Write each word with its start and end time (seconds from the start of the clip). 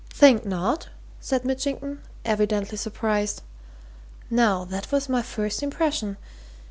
"Think 0.09 0.47
not?" 0.47 0.89
said 1.19 1.45
Mitchington, 1.45 2.01
evidently 2.25 2.75
surprised. 2.75 3.43
"Now, 4.31 4.65
that 4.65 4.91
was 4.91 5.07
my 5.07 5.21
first 5.21 5.61
impression. 5.61 6.17